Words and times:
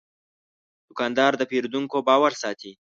دوکاندار 0.87 1.31
د 1.37 1.41
پیرودونکو 1.49 1.97
باور 2.07 2.33
ساتي. 2.41 2.71